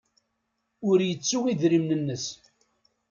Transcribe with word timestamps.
Ur 0.89 0.97
yettu 1.03 1.39
idrimen-nnes. 1.51 2.25